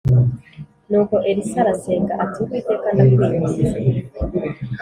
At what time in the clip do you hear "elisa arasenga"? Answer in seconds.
1.29-2.13